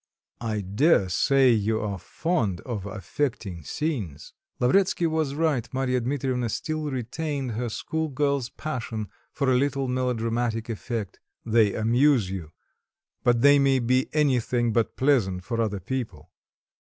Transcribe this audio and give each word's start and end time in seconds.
"I 0.41 0.61
dare 0.61 1.09
say 1.09 1.51
you 1.51 1.79
are 1.79 1.99
fond 1.99 2.61
of 2.61 2.87
affecting 2.87 3.61
scenes" 3.61 4.33
(Lavretsky 4.59 5.05
was 5.05 5.35
right, 5.35 5.71
Marya 5.71 6.01
Dmitrievna 6.01 6.49
still 6.49 6.89
retained 6.89 7.51
her 7.51 7.69
school 7.69 8.09
girl's 8.09 8.49
passion 8.49 9.09
for 9.31 9.51
a 9.51 9.55
little 9.57 9.87
melodramatic 9.87 10.69
effect), 10.69 11.19
"they 11.45 11.75
amuse 11.75 12.31
you; 12.31 12.51
but 13.23 13.41
they 13.41 13.59
may 13.59 13.77
be 13.77 14.09
anything 14.11 14.73
but 14.73 14.95
pleasant 14.97 15.43
for 15.43 15.61
other 15.61 15.79
people. 15.79 16.31